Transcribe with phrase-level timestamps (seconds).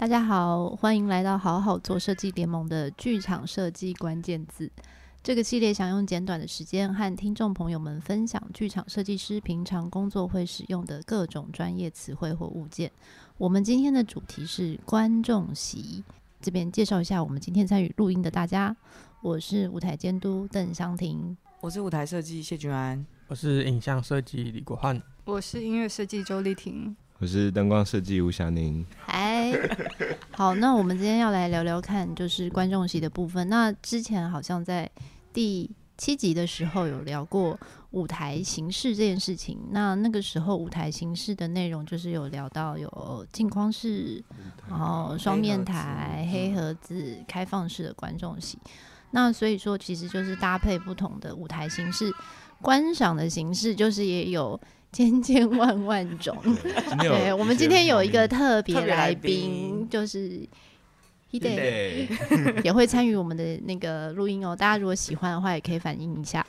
[0.00, 4.72] 大家好，欢迎来到好好做设计联盟的剧场设计关键字。
[5.22, 12.90] 这个系列想用简短的时间和听众朋友们分享剧场设计师平常工作会使用的各种专业词汇或物件。
[13.36, 16.02] 我们今天的主题是观众席。
[16.40, 18.74] 这边介绍一下我们今天参与录音的大家，
[19.20, 26.96] 我是舞台监督邓湘婷，我是舞台设计谢君安，我是影像设计李国汉，我是音乐设计周丽婷。
[27.20, 28.82] 我是灯光设计吴祥宁。
[29.04, 29.52] 嗨，
[30.30, 33.46] 好，那我们今天要来聊聊看，就是观众席的部分。
[33.50, 34.90] 那之前好像在
[35.30, 39.58] 第七集的时候有聊过舞台形式这件事情。
[39.70, 44.24] 那那个时候舞台形式的内容就是有聊到有镜框式，
[44.66, 48.58] 然后双面台、黑盒子、开放式的观众席。
[49.10, 52.10] 那所以说，其实就是搭配不同的舞台形式，
[52.62, 54.58] 观赏的形式就是也有。
[54.92, 56.36] 千千万万种，
[57.00, 60.46] 对，我们今天有一个特别来宾，就是
[61.30, 61.48] 伊德，
[62.64, 64.56] 也会参与我们的那个录音哦。
[64.56, 66.44] 大家如果喜欢的话，也可以反映一下。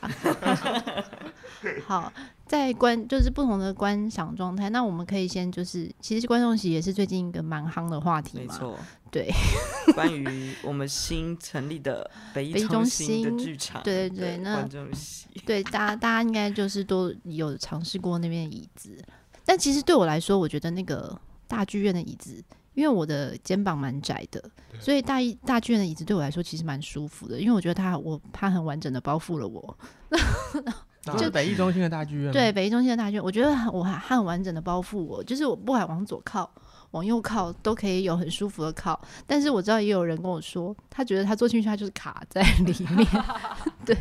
[1.86, 2.12] 好。
[2.52, 8.53] 在观就是不同的观赏状态，那我们可以先就是，其实观众席也是最近一个蛮夯的话题嘛。
[8.53, 8.77] 没错，
[9.09, 9.31] 对。
[9.95, 19.02] 关于我们新成立的北艺中心的剧场，对对对，那观众席，对大家大家应该就是都有尝试过那边的椅子，
[19.45, 24.44] 但其实对我来说，我觉得那个大剧院的椅子，因为我的肩膀蛮窄的，
[24.77, 29.77] 所以大一大剧院的椅子对我来说其实蛮舒服的，因为我觉得它我它很完整的包覆了我。
[31.17, 36.49] 就北艺中心的大剧院，对北艺中心的大剧院，我觉得我还很完整的包覆我，就是我不管往左靠、
[36.91, 38.99] 往右靠，都可以有很舒服的靠。
[39.25, 43.07] 但是我知道也有人跟我说，他觉得他坐进去他就是卡在里面。
[43.84, 43.97] 对，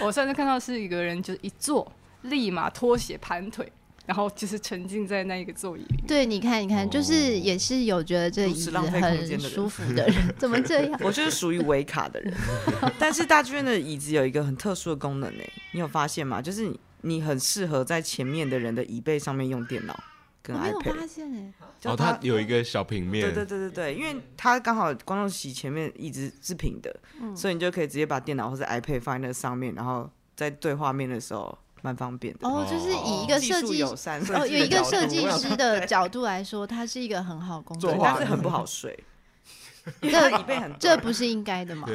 [0.00, 1.90] 我上次看到是一个人，就一坐
[2.22, 3.70] 立马脱鞋盘腿。
[4.06, 6.04] 然后就是沉浸在那一个座椅里。
[6.06, 11.00] 对，你看，你看，就是也是有觉得这椅子很舒服的人， 怎么这样？
[11.02, 12.34] 我就是属于维卡的人。
[12.98, 16.42] 但是大剧院的椅子有一个很特殊的功能诶，你有发现吗？
[16.42, 16.70] 就是
[17.02, 19.98] 你很适合在前面的人的椅背上面用电脑
[20.42, 20.62] 跟 iPad。
[20.62, 21.52] 没有发现诶。
[21.84, 23.24] 哦，它有一个小平面。
[23.24, 31.56] 对对对对对，因为它刚好观众席前面椅子是平的，嗯，所以你就可以直接把电脑或者 iPad 放在那上面，然后在对画面的时候。
[31.84, 38.98] 蛮方便的哦，就是以一个设计哦，有一个设计师 的角度来说，它是一个很好工作，但是很不好睡。
[40.00, 41.86] 这椅背很，这不是应该的吗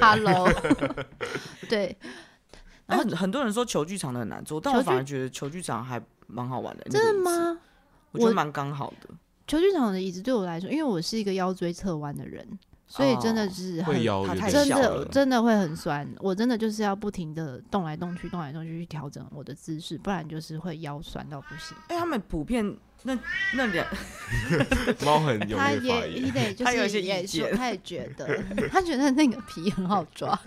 [0.00, 0.48] ？Hello，
[1.68, 1.94] 对。
[2.86, 6.84] 然后 很多人说球剧场的很难做，但我反而觉得球剧场还蛮好玩的。
[6.88, 7.58] 真的吗？
[8.12, 9.10] 我觉得蛮刚好的。
[9.46, 12.58] 球剧场的椅子对我来说，因为我是一个腰椎侧弯的人。
[12.94, 13.94] 所以真的是很，
[14.50, 16.06] 真的真的会很酸。
[16.18, 21.74] 我真的就是要不停的动来动去，动来动去去调整我的姿势，不然就是会腰酸到不行。
[21.88, 23.18] 哎，他们普遍那
[23.54, 23.86] 那两
[25.06, 30.38] 猫很有，他也也得 就是也说，他也觉得他觉得那个皮很好抓。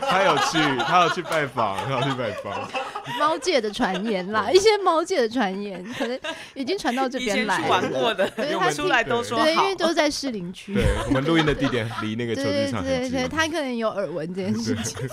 [0.00, 2.66] 他有去，他有去拜访，他有去拜访。
[3.18, 6.18] 猫界的传言啦，一些猫界的传言可能
[6.54, 7.68] 已经传到这边来了。
[7.68, 9.44] 玩过的，对，他出来都说好。
[9.44, 10.74] 对，因为都在士林区。
[10.74, 12.82] 对，我们录音的地点离那个球场。
[12.82, 15.08] 对对对，他可能有耳闻这件事情。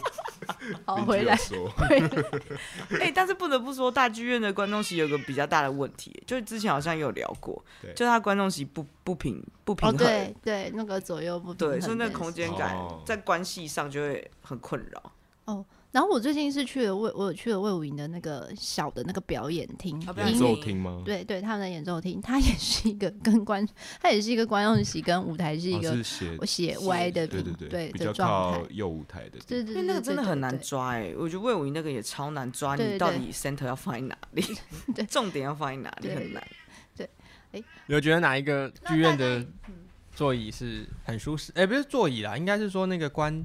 [0.85, 1.37] 好，回来。
[2.99, 7.63] 哎，但是不得不说，大剧院的观众席有个比较大的问题，就是之前好像有聊过，
[7.95, 9.97] 就他观众席不不平不平衡。
[9.97, 11.77] 对对，那个左右不平衡。
[11.77, 15.11] 对，所以那个空间感在关系上就会很困扰。
[15.45, 15.65] 哦。
[15.91, 21.01] 然后我最近是去了魏，我有去了魏武营的那个小的那个表演厅，演奏厅吗？
[21.03, 23.65] 对对，他们的演奏厅，它也是一个跟观，
[24.01, 26.03] 它也是一个观众席跟舞台是一个
[26.45, 34.43] 斜歪的，对对对，对比较靠右舞台的，对对，因为那个真的很难抓哎，我觉得魏武营那个也超难抓，你到底 center 要放在哪里？
[34.93, 36.45] 对，重点要放在哪里很难。
[36.95, 37.09] 对，
[37.53, 39.44] 哎，有觉得哪一个剧院的
[40.13, 41.51] 座椅是很舒适？
[41.56, 43.44] 哎，不是座椅啦，应该是说那个观。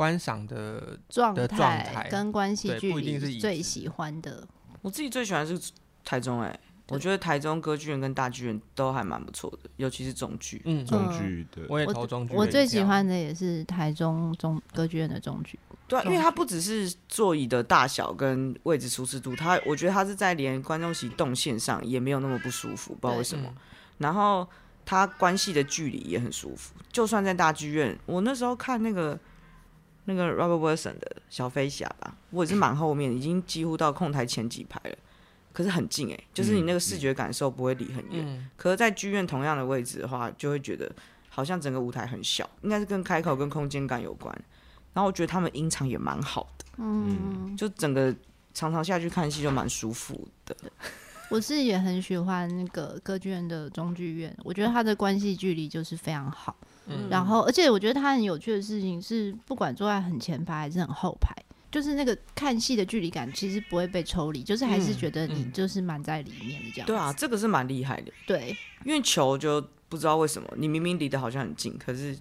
[0.00, 4.48] 观赏的状态跟关系剧是最喜欢的。
[4.80, 5.60] 我自己最喜欢是
[6.02, 10.62] 台中哎、欸，我觉得台中歌剧院跟大剧院都还蛮不错的，尤其是中剧。
[10.64, 12.34] 嗯，中剧对，我也投中剧。
[12.34, 15.58] 我最喜欢的也是台中中歌剧院的中剧。
[15.86, 23.46] 对，因为它不只是座椅的大小跟位置舒适度，它我觉得它是在连观众席动线上也没有那么不舒服，不知道为什么。
[23.46, 23.56] 嗯、
[23.98, 24.48] 然后
[24.86, 29.20] 它关系的距离也很舒服，就算在大剧院，我那时候看那个。
[30.06, 34.96] 那个 Robert Wilson 的小飞侠吧，我也是蛮后面，已经几乎到控台前几排了，
[35.52, 38.24] 可是很近哎、欸，就是你那个视觉感受不会离很远。
[38.26, 40.90] 嗯、可是，在剧院同样的位置的话，就会觉得
[41.28, 44.34] 好像整个舞台很小，应该是跟开口跟空间感有关。
[44.92, 48.14] 然后我觉得他们音场也蛮好的，嗯，就整个
[48.52, 50.56] 常常下去看戏就蛮舒服的。
[51.30, 56.56] 我是也很喜欢那个歌剧院的中剧院，我觉得它的关系距离就是非常好。
[56.90, 61.34] 嗯，然后而且我觉得他很有趣的事情是，不管坐在很前排还是很后排，
[61.70, 66.88] 就是那个看戏的距离感其实不会被抽离，就是还是觉得你就是蛮在里面的这样，嗯嗯。
[66.88, 68.12] 对啊，这个是蛮厉害的。
[68.26, 72.18] 对，因为球就不知道为什么你明明离得好像很近，可是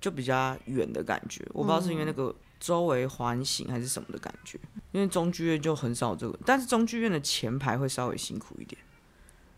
[0.00, 1.44] 就比较远的感觉。
[1.52, 2.34] 我不知道是因为那个。
[2.60, 4.58] 周围环形还是什么的感觉？
[4.92, 8.78] 因为中剧院就很少这个，但是中剧院的前排会稍微辛苦一点。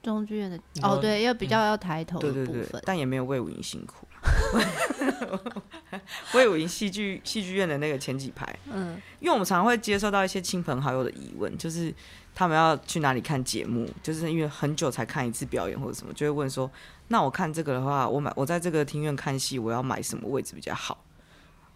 [0.04, 4.06] 中剧院的哦，对，要比较要抬头的部分，对对对，但也没有魏武营辛苦。
[6.34, 11.92] 卫武营戏剧戏剧院的那个前几排，嗯，因为我们常常会接受到一些亲朋好友的疑问，就是
[12.34, 16.70] 他们要去哪里看节目，就是因为很久才看一次表演或者什么，就会问说：
[17.08, 21.04] 那我看这个的话，我买我在这个厅院看戏，我要买什么位置比较好？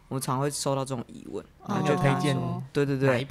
[0.09, 2.37] 我常会收到这种疑问，然后就推荐，
[2.73, 3.27] 对对对，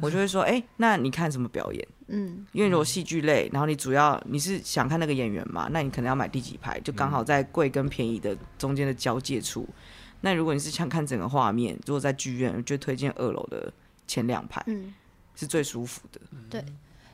[0.00, 1.88] 我就会说，哎、欸，那你看什么表演？
[2.08, 9.66] 嗯，因为如果戏剧类，然后你主要你是想看那个演员嘛，那你可能要买第几排，就刚好在贵跟便宜的中间的交界处。
[9.68, 9.74] 嗯、
[10.20, 13.72] 那如果你是想看整个画面，如果在剧院，就推荐二楼的
[14.06, 14.92] 前两排，嗯，
[15.34, 16.20] 是最舒服的。
[16.50, 16.62] 对，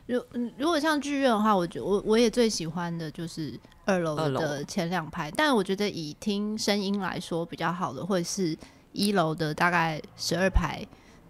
[0.06, 0.20] 如
[0.58, 8.58] 如果像剧院的话，我觉我我也最喜欢的就是二楼的前两排，但我觉得以听声音来说比较好的会是。
[8.94, 10.82] 一楼的大概十二排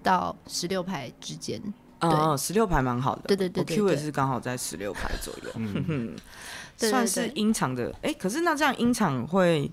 [0.02, 1.60] 到十六排之间，
[2.00, 6.14] 嗯，十六排蛮好的，对对对，对，我 Q 也是刚好在十六排左右，嗯，
[6.76, 7.90] 算是音场的。
[8.02, 9.70] 哎、欸，可是那这样音场会，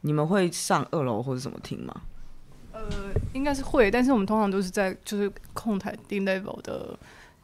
[0.00, 2.02] 你们会上二楼或者什么厅吗？
[2.72, 2.82] 呃，
[3.34, 6.98] 应该是会，但是我们通常都是在就是控台定 level 的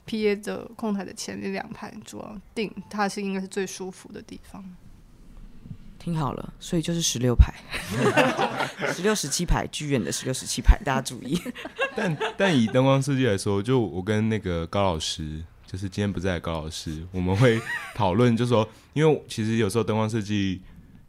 [0.07, 4.65] PA 的控台的前面两排，主要定它是应该是最舒服的地方。
[5.99, 7.53] 听好了，所以就是十六排，
[8.95, 11.41] 十六、十七排剧院的十六、十七排，大家注意。
[11.97, 17.61] 但但以灯光设计来说，就我跟那个高老师，就是今天不在的高老师，我们会
[17.95, 20.63] 讨论，就是说，因为其实有时候灯光设计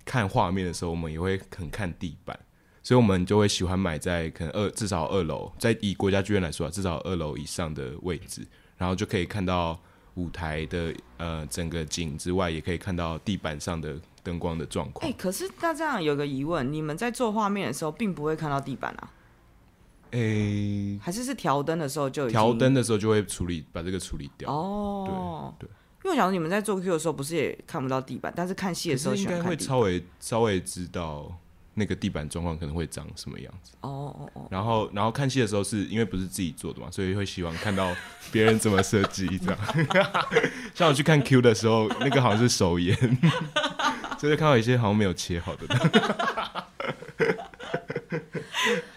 [0.04, 2.38] 看画面的时候，我们也会很看地板，
[2.82, 8.46] 所以我们就会喜欢买在可能二至少二楼，在以国家剧院来说啊，至少二楼以上的位置，
[8.76, 9.80] 然后就可以看到
[10.20, 13.96] 舞台的呃整个景之外，也可以看到地板上的。
[14.22, 15.10] 灯光的状况。
[15.10, 19.14] 哎，可是那这样有个疑问，你们在做画面的时候，并不会看到地板啊？
[20.12, 24.52] 哎、欸，还是是调灯的时候就调灯的时候就会处理，把这个处理掉。
[24.52, 25.72] 哦，对对。
[26.04, 31.34] 因为我想说你们在做 Q 的时候，不是也看不到地板，但是看戏的时候应该会稍微稍微知道
[31.80, 33.72] 那个地板状况可能会长什么样子。
[33.82, 34.48] 哦哦哦。
[34.52, 37.96] 然后然后看戏的时候，是因为不是自己做的嘛，所以会希望看到
[38.32, 39.60] 别人怎么设计这样。
[40.76, 42.96] 像我去看 Q 的时候，那个好像是首演。
[44.20, 45.66] 所 以看到一些好像没有切好的。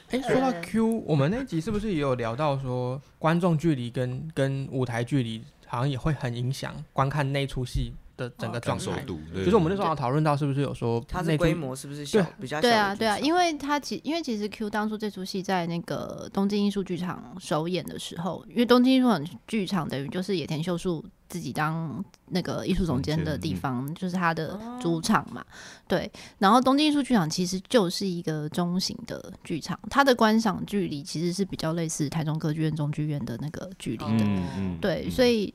[0.08, 9.20] 哎、欸，说到 Q，我们那集是不是也有聊到说，观众距离跟跟舞台距离好像也会很影响观看那出戏的整个状态度？
[9.34, 12.62] 就是我们那时候讨论到，是不是有说它的规模是不是小比较小？
[12.62, 19.08] 对啊，对啊，因为它其因为其实 Q 当初这出戏在那个东京艺术剧场首演的时候，因为东京艺术
[19.46, 21.04] 剧场等于就是野田秀树。
[21.28, 25.42] 自己当那个艺术总监的地方，就是他的主场嘛。
[25.88, 34.42] 对，然后东京艺术剧场其实就是一个中型的剧场，它的观赏距离其实是比较类似台中歌剧院、中剧院的那个距离的。
[34.78, 35.50] 对，所以。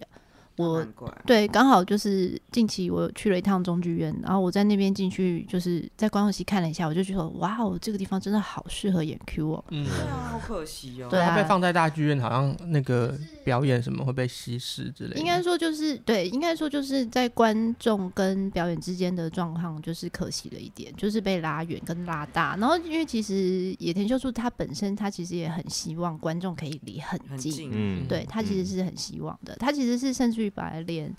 [0.58, 0.86] 我
[1.26, 9.64] 对，刚好就是近期我去了一趟中剧院，然后我在那边进去，就是在观众席看了一下，我就觉得哇哦，这个地方真的好适合演 Q 哦。
[9.70, 11.08] 嗯，对啊，好可惜哦。
[11.12, 15.20] 对啊，被放在大剧院，好像那个表演什么会被稀释之类的。
[15.20, 22.56] 应该说就是对，应该说就是在观众跟表演之间的状况，就是可惜了一点，就是被拉远跟拉大。
[22.58, 30.47] 然后因为其实野田秀树他本身他其实也很希望观众可以离很近，嗯，对他其实是很希望的，他其实是甚至于。
[30.50, 31.14] 本来连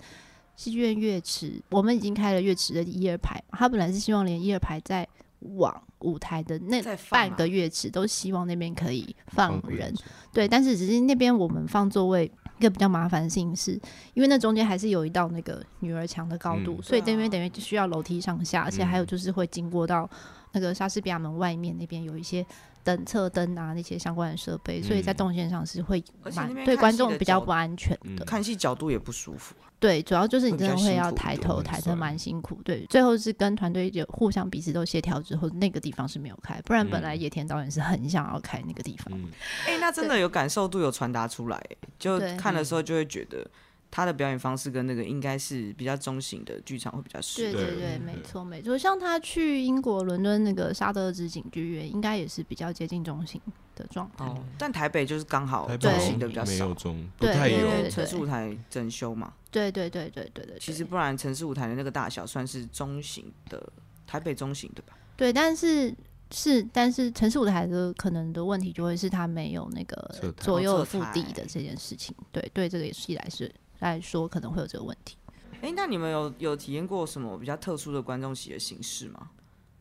[0.55, 5.07] 戏剧院乐池，我们已经开了乐池的一二排，他本来是希望连一二排再
[5.39, 9.93] 往舞台的那半个乐池都希望那边可以放人，
[10.33, 13.79] 对，但是只是那边我们放座位一个比较麻烦的事情是，
[14.13, 20.09] 因为那中间还是有一道那个女儿墙的高度，所以那边等于需要楼梯上下，而且还有就是会经过到
[20.51, 22.45] 那个莎士比亚门外面那边有一些。
[22.83, 26.03] 等侧灯啊，那些相关的设备，所以在动线上是会
[26.35, 29.55] 蛮对观众比较不安全的，看戏角度也不舒服。
[29.79, 32.59] 对，主要就是你真的会要抬头抬得蛮辛苦。
[32.65, 39.17] 对，最后是跟团队就互相彼此都协调之后，那个地方是没有开，不然本来野田导演是很想要开那个地方。
[39.65, 41.63] 哎、欸，那真的有感受度有传达出来，
[41.97, 43.49] 就看的时候就会觉得
[43.91, 47.53] 他的表演方式跟那个应该是比较中型的剧场会比较适合。
[47.53, 48.77] 对对对，没错没错。
[48.77, 53.41] 像他去英国伦敦那个沙德兹景剧院，应该也是比较接近中型
[53.75, 54.25] 的状态。
[54.25, 59.33] 哦，但台北就是刚好中型的比较少，没有中，不太有城市舞台整修嘛。
[59.51, 60.57] 对对对对对对。
[60.59, 63.71] 其实不然，城市舞台的那个大小算是中型的，
[64.05, 64.97] 台北中型的吧。
[65.15, 65.93] 对，但是。
[66.31, 72.15] 是，但是城市舞台的可能的问题就会是它没有那个左右腹地的这件事情。
[72.31, 75.17] 对，对，这个也是一来是来说可能会有这个问题。
[75.61, 79.29] 哎、欸，那你们有有体验过什么比较特殊的观众席的形式吗？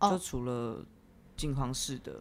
[0.00, 0.84] 哦、就除了
[1.36, 2.20] 镜框式的，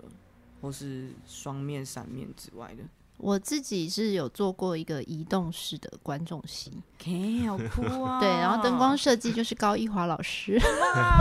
[0.61, 2.83] 或是双面、三面之外的。
[3.17, 8.19] 我自己是有做过一个移动式的观众席，OK，好酷啊！
[8.19, 10.59] 对，然后灯光设计就是高一华老师，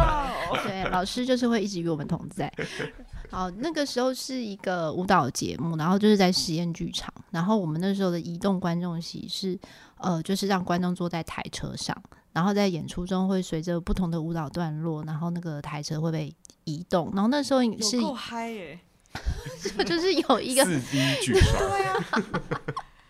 [0.63, 2.53] 对，老师就是会一直与我们同在。
[3.31, 9.59] 好，那个时候是一个舞蹈节目，然后就是在实验剧场，然后我们那时候的移动观众席是，
[9.99, 11.97] 呃，就是让观众坐在台车上，
[12.33, 18.79] 然后在演出中会随着不同的舞蹈段落，然后那个台车会被移动，然后那时候是够嗨耶！
[19.87, 21.95] 就是有一个四 D 剧场，对啊，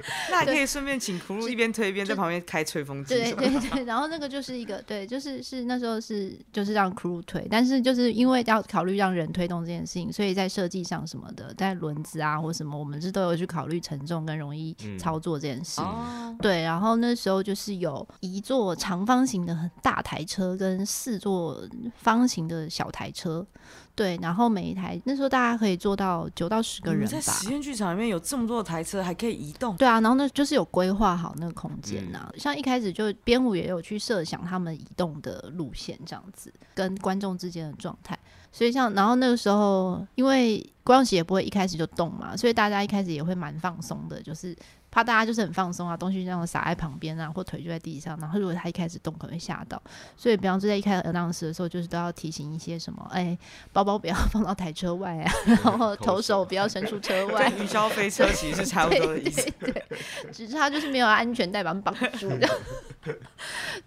[0.31, 15.81] 那还可以顺便请 crew 一边推一边在旁边开吹风机，对对对，然后那个就是一个对，就是是那时候是就是让 crew 推，但是就是因为要考虑让人推动这件事情，所以在设计上什么的，在轮子啊或什么，我们是都有去考虑承重跟容易操作这件事。
[15.81, 21.63] 嗯、对，然后那时候就是有一座长方形的很大台车跟四座
[21.97, 23.47] 方形的小台车。
[23.95, 27.11] 对，然后每一台那时候大家可以坐到九到十个人吧。
[27.11, 29.75] 在实验剧场里面有这么多的台车，还可以移动。
[29.77, 32.31] 对啊，然后呢，就是有规划好那个空间呐、啊。
[32.33, 38.19] 嗯、像一开始就编舞也有去设想他们移动的路线这样子，跟观众之间的状态。
[38.53, 44.57] 所以像然后那个时候，因为观众席也不会一开始就动嘛，所以大家一开始也会蛮放松的，就是。
[44.97, 48.19] 怕大家就是很放松啊，东西就这样撒在旁边啊，或腿就在地上。
[48.19, 49.81] 然后如果他一开始动，可能会吓到。
[50.17, 53.39] 所以，比方说在一开始 announce 的时候，就是都要提醒一些什么，哎、欸，
[53.75, 55.31] 包包不要放到台车外啊，
[55.63, 57.53] 然后投手不要伸出车外。
[57.59, 59.85] 云霄飞车其实是差不多的意思，对，
[60.33, 62.49] 只是他就是没有安全带把他绑住的。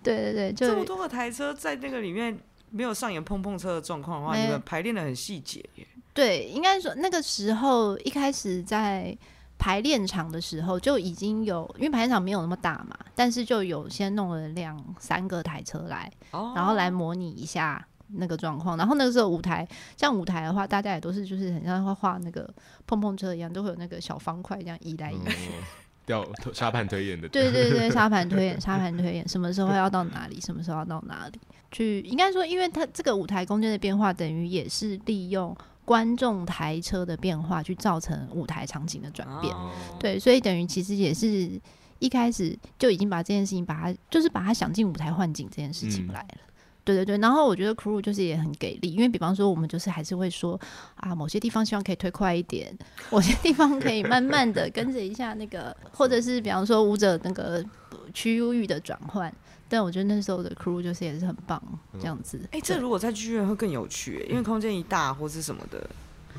[0.03, 2.39] 对对对，就 这么多个台车在那个里面
[2.69, 5.87] 没有上演碰碰车的状况的话，你们排练的很细节耶。
[6.13, 9.17] 对，应该说那个时候一开始在。
[9.59, 18.77] 排练场的时候就已经有，因为排练场没有那么大嘛，但是就有先弄了两三个台车来，哦、然后来模拟一下那个状况。
[18.77, 22.49] 然后那个时候舞台，像舞台的话，大家也都是就是很像会画那个
[22.87, 25.51] 碰碰车一样，都会有那个小方块这样移来移去，
[26.07, 27.27] 掉沙盘推演的。
[27.27, 31.39] 对对对，沙盘推演，沙盘推演，什么时候要到哪里，什么时候要到哪里
[31.69, 31.99] 去？
[32.01, 35.53] 应该说，因为它这个舞台空间的变化，等于也是利用。
[35.89, 41.59] 观众台车的变化，去造成舞台场景的转变，哦、对，所以等于其实也是
[41.97, 46.53] 一开始就已经把这件事情把它，就是把它想进舞台换景这件事情来了，嗯、
[46.83, 47.17] 对对对。
[47.17, 50.61] 然后我觉得 crew 就是也很给力，因为比方说我们就是还是会说
[50.97, 52.71] 啊，某些地方希望可以推快一点，
[53.09, 57.65] 某些地方可以慢慢的跟着一下那个，或者是比方说舞者那个
[58.13, 59.33] 区域的转换。
[59.69, 61.61] 但我觉得那时候的 crew 就是也是很棒，
[61.99, 62.39] 这样子。
[62.45, 65.87] 哎、欸，这如果在剧院会更有趣，因为空间一大或是什么的，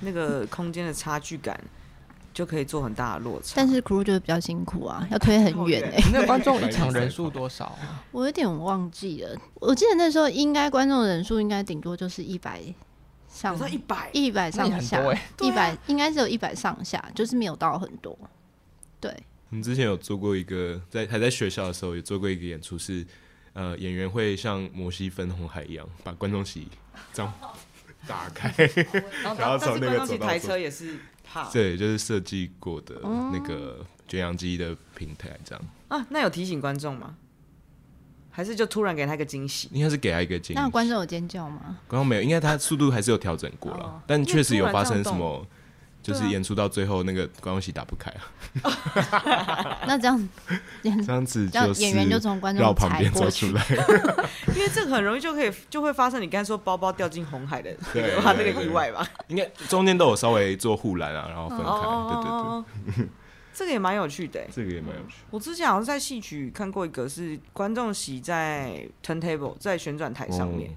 [0.01, 1.59] 那个 空间的差距感
[2.35, 3.53] 就可以做很大的落差。
[3.55, 6.11] 但是 crew 就是比较辛苦啊，要推很远哎、欸。
[6.13, 7.79] 那观众 一场人数多少？
[8.11, 12.61] 我有点忘记了，我记得那时候应该观众人数应该顶多就是一百
[13.29, 15.01] 上，一百一百上下，
[15.41, 18.19] 一百应该是有一百上下，就是没有到很多。
[18.99, 19.17] 对。
[19.51, 23.07] 我们之前有做过一个，在还在学校的时候有做过一个演出是，是
[23.53, 26.69] 呃演员会像摩西分红海一样，把观众席
[27.13, 27.33] 这样
[28.07, 28.55] 打开
[29.37, 35.65] 然后从那个走道台车也是怕，对，就是设计过的那个卷扬机的平台这样。
[35.89, 37.17] 啊，那有提醒观众吗？
[38.31, 39.69] 还是就突然给他一个惊喜？
[39.73, 40.63] 应该是给他一个惊喜。
[40.63, 41.77] 那观众有尖叫吗？
[41.89, 45.45] 观众没有，应该他速度还是有调整过了，哦、但确实有发生什么。
[46.03, 48.21] 就是演出到最后，那个观众席打不开啊。
[49.87, 50.29] 那这样，
[50.83, 53.65] 这样子就演员就从观众绕旁边走出来，
[54.57, 57.75] 因为这个很容易就可以就会发生你刚才说包包掉进红海的
[58.23, 59.07] 话那个意外吧？
[59.29, 61.65] 应该中间都有稍微做护栏啊，然后分开。
[62.85, 63.09] 对对对，
[63.53, 64.41] 这个也蛮有趣的。
[64.51, 65.17] 这个也蛮有趣。
[65.31, 70.75] 我之前好像在戏曲看过一个，是观众席在 turntable 在旋转台上面。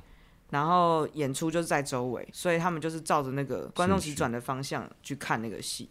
[0.53, 5.89] 然后演出就是在周围，所以他们就是照着那个观众席转的方向去看那个戏，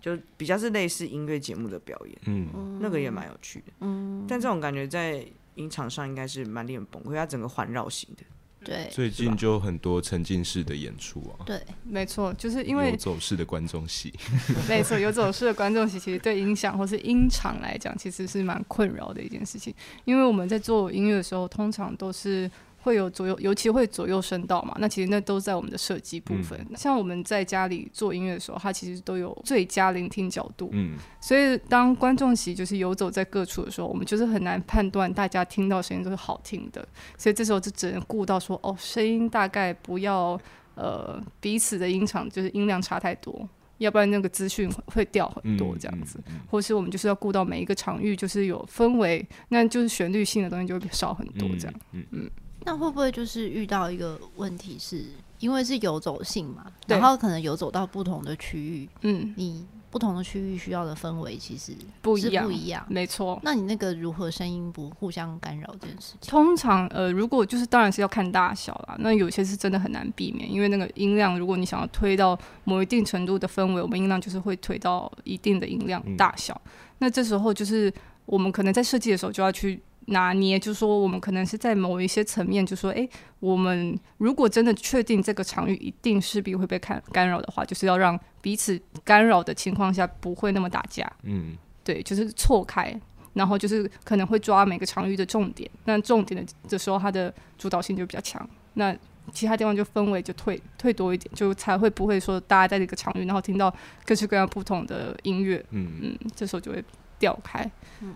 [0.00, 5.26] 就比较是类似音乐节目的表演，嗯，那个也蛮有趣的，嗯，但这种感觉在
[5.56, 8.22] 音场上应该是蛮令人崩溃，它整个环绕型的，
[8.64, 11.42] 对，最近就很多沉浸式的演出啊。
[11.44, 14.14] 对，没错，就是因为有走式的观众席。
[14.70, 19.74] 没错，有走式的观众席其实对音响或是音场来讲，其实是蛮困扰的一件事情。
[20.04, 22.48] 因为我们在做音乐的时候，通常都是。
[22.88, 24.74] 会有左右，尤其会左右声道嘛。
[24.80, 26.58] 那其实那都在我们的设计部分。
[26.70, 30.70] 嗯、像我们在家里做音乐的时候，它其实都有最佳聆听角度。
[30.72, 36.86] 嗯，所以当观众席就是游走在各处的时候，我们就是很难判断大家听到声音都是好听的。
[37.16, 40.40] 所以这时候就只能顾到说，哦，声音大概不要
[40.74, 46.18] 呃彼此的音场就是音量差太多，要不然那个资讯会掉很多这样子。
[46.26, 51.74] 嗯嗯嗯、或是我们就是要顾到每一个场域就是有氛围，那就是旋律性的东西就会少很多这样。
[51.92, 52.30] 嗯嗯。
[52.60, 55.04] 嗯那会不会就是遇到一个问题是，是
[55.38, 61.72] 因为是游走性嘛，然后可能游走到不同的区域，嗯，你不同的区域需要的氛围其实
[62.02, 63.40] 不一样，不一样，没错。
[63.42, 66.28] 那你那个如何声音不互相干扰这件事情？
[66.28, 76.60] 通常呃，如果就是当然是要看大小啦，那有些是真的很难避免，因为那个音量，如果你想要推到某一定程度的氛围，我们音量就是会推到一定的音量大小。
[76.64, 77.90] 嗯、那这时候就是
[78.26, 79.80] 我们可能在设计的时候就要去。
[80.10, 83.10] 拿捏，就是说，我们可能是在某一些层面，就是说，哎、欸，
[83.40, 91.10] 我们如果真的确定这个场域一定势必会被干干扰的话，就是要让彼此干扰的情况下不会那么打架。
[91.24, 92.98] 嗯，对，就是错开，
[93.34, 98.48] 然后就是可能会抓每个场域的重点，那重点的的时候，它的主导性就比较强。
[98.74, 98.96] 那
[99.32, 103.74] 其他地方就氛围就退退多一点，就才会不会说大家在这个场域，然后听到
[104.06, 105.62] 各式各样不同的音乐。
[105.70, 106.82] 嗯嗯，这时候就会。
[107.18, 107.70] 调开，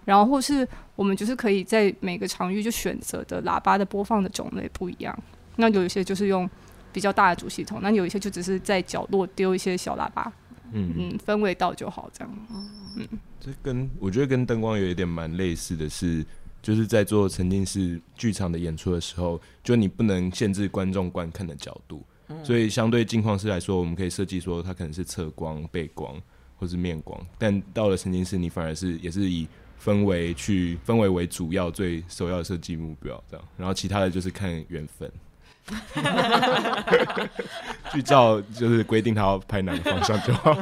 [0.04, 5.16] 然后或是我们就是可以在每个场域就选择的喇叭的播放的种类不一样。
[5.56, 6.48] 那有一些就是用
[6.92, 10.32] 比较大的主系统，那有一些就只是在角落丢一些小喇叭，
[10.72, 10.94] 嗯。
[10.96, 12.46] 嗯，氛围到就好这样。
[12.96, 13.06] 嗯，
[13.40, 16.24] 这跟我觉得跟灯光有一点蛮类似的是，
[16.62, 22.04] 就是在做沉浸式剧场的演出的时候，就你不能限制观众观看的角度，
[22.42, 26.20] 所以相对镜框师来说，我们可以设计说它可能是侧光、背光。
[26.62, 29.48] 或是面广，但到了沉浸式，你反而是也是以
[29.84, 35.10] 氛围去氛围为主要最首要的设计目标，这样，然后其他的就是看缘分。
[37.92, 40.56] 剧照就是规定他要拍哪个方向就好，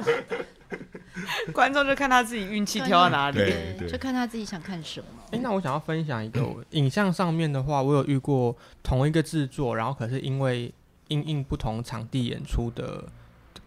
[1.53, 3.53] 观众就看他自己运气挑到哪里，
[3.87, 5.07] 就看他自己想看什么。
[5.33, 10.73] 哎、欸，那我想要分享一个影像上面的话，我有遇过同一个制作，然后可是因为
[11.09, 13.05] 因应不同场地演出的。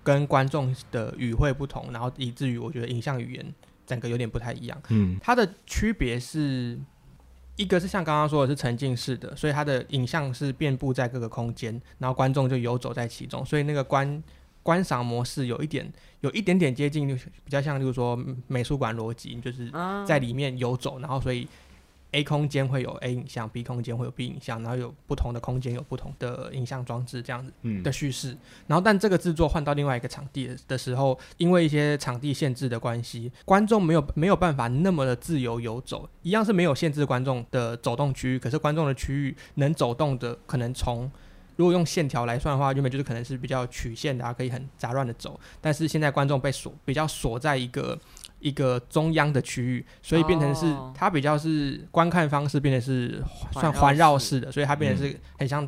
[0.03, 3.53] 跟观众的语汇不同，然后以至于我觉得影像语言
[3.87, 4.81] 整个有点不太一样。
[4.89, 6.77] 嗯，它的区别是
[7.55, 14.23] 一个是像刚刚说的是沉浸式的，所以它的影像是遍布在各个空间，然后观众就游走在其中，所以那个观
[14.61, 18.15] 观赏模式有一点有一点点接近，比较像就是说
[18.47, 19.71] 美术馆逻辑，就是
[20.05, 21.47] 在里面游走，然后所以。
[22.13, 27.51] A 空间会有 A 影像，B 空间会有 B 影像，然后有不同的空间有不同的影像装置这样子
[27.83, 28.31] 的叙事。
[28.31, 36.07] 嗯、然后，但这个制作换到另外一个场地的时候，因为一些场地限制的关系，观众没有没有办法那么的自由游走。
[36.21, 41.11] 一样是没有限制观众的走动区域，可是观众的区域能走动的，可能从
[41.55, 45.39] 如果用线条来算的话，原本就是可能是比较曲线的，可以很杂乱的走。
[45.59, 47.99] 但是现在观众被锁，比较锁在一个。
[48.43, 55.67] 一个中央的区域，所以变成是它比较是观看方式变成是算环绕式的，所以它变成是很像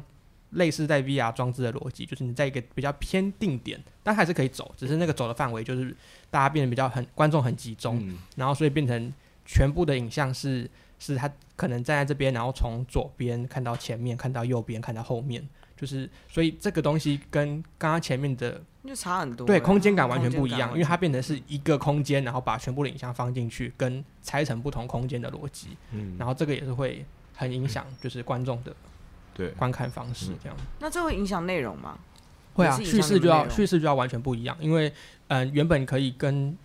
[0.52, 5.96] 类似在 VR 装置的逻辑，就是你在一个比较偏定点，但还是可以走，只是那个走的范围就是
[6.30, 9.14] 大家变得比较很观众很集中，然后所以变成
[9.46, 15.48] 全部的影像是是他可能站在这边，然后从左边看到前面，看到右边，看到后面。
[15.78, 28.74] 就是，所以这个东西跟刚刚前面的就差很多，对，空间感完全不一样，因为它变成是一个空间，然后把全部的影像放进去，跟拆成不同空间的逻辑，嗯，然后这个也是会很影响，就是观众的
[29.34, 30.58] 对观看方式这样。
[30.80, 31.98] 那这会影响内容吗？
[32.54, 34.88] 会啊，叙事就要叙事就要完全不一样，因为
[35.28, 36.58] 嗯、呃，原本可以跟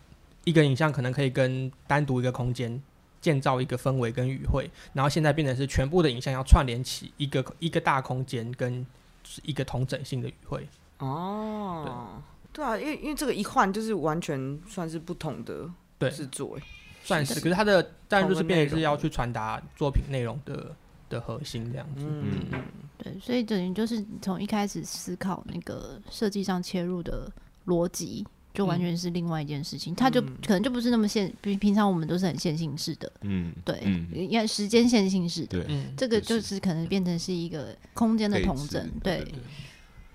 [0.44, 2.81] 一个影像可能可以跟单独一个空间
[3.20, 8.87] 建造一个氛围跟语汇，然后现在变成是全部的影像要串联起一个一个大空间跟。
[9.24, 10.68] 是一个同整性的语汇。
[10.98, 15.68] 哦，对，对啊，因为因为这个一换就是完全算是不同的
[16.11, 16.59] 制作，
[17.02, 20.74] 算是，可是它的当然就是变成是要去传达作品内容的
[21.09, 22.62] 的核心这样子，嗯，嗯。
[22.98, 27.30] 对，所以等于就是从一开始思考那个设计上切入的
[27.66, 28.26] 逻辑。
[28.52, 33.80] 就完全是另外一件事情，嗯、它就可能就不是那么线，比平常我们都是很线性式的，嗯，对，
[34.12, 39.34] 因为时间线性式的，对，这个就是可能变成是一个空间的同整，对，对，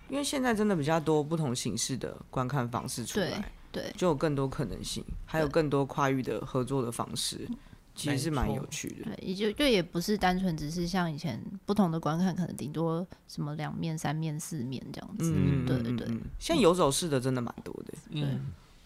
[0.10, 7.48] 因为现在真的比较多不同形式的观看方式出来，对，对，就有更多可能性，还有更多跨域的合作的方式，
[7.96, 9.06] 其实是蛮有趣的。
[9.06, 15.34] 对，也就就也不是单纯只是像以前不同的观看，可能顶多什么两面、三面、四面这样子。
[15.34, 16.06] 嗯，对对对。
[16.38, 17.94] 像游走式的真的蛮多的。
[18.12, 18.28] 对，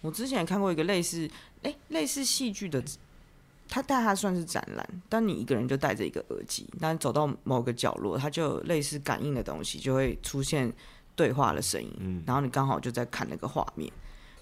[0.02, 1.28] 我之前看过一个类似，
[1.64, 2.84] 哎，类似戏剧的，
[3.68, 10.72] 它但它算是展览，但你一个人就戴着一个耳机，但走到某个角落，它就有类似感应的东西，就会出现
[11.16, 11.92] 对话的声音。
[11.98, 13.92] 嗯，然后你刚好就在看那个画面，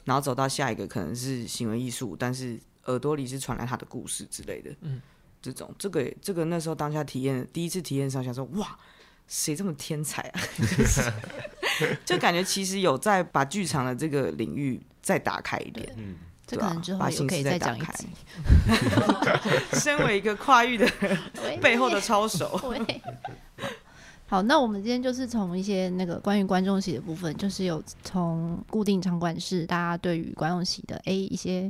[0.04, 2.60] 然后走到下一个可能是行为艺术，但是。
[2.88, 5.02] 耳朵里是传来他的故事之类的，嗯，
[5.42, 8.78] 这种这个这个那时候当下体验第一次体验上，想说哇，
[9.28, 10.42] 谁这么天才啊？
[12.04, 18.08] 就感觉其实有在把剧场的这个领域再打开一点，嗯，这可能之后也可以再讲一集。
[19.80, 20.90] 身为一个跨域的
[21.62, 22.60] 背后的操手，
[24.28, 31.70] 好，那我们今天就是从一些那个关于观众席的部分，就是有从固定场馆式大家对于观众席的 A 一些。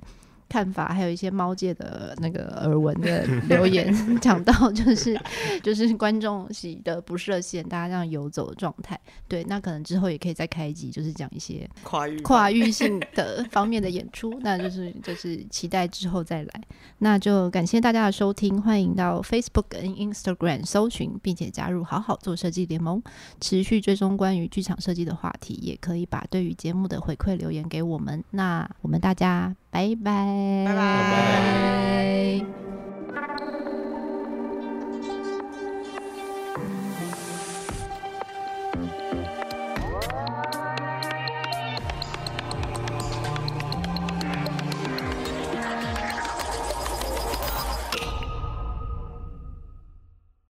[0.49, 5.19] 看法，还有一些猫界的那个耳闻的留言， 讲到就是
[5.61, 8.99] 就是观众席的不设限，大家这样游走的状态。
[9.27, 14.37] 对，那可能之后也可以再开一集，就是讲一些跨域跨域性的方面的演出。
[14.41, 16.61] 那就是就是期待之后再来。
[16.99, 23.01] 那就感谢大家的收听，欢迎到 Facebook 跟 Instagram 搜寻，并且加入好好做设计联盟，
[23.41, 28.23] 持续追踪关于剧场设计的话题，也可以把对于节目的回馈留言给我们。
[28.31, 29.55] 那我们大家。
[29.71, 30.67] 拜拜。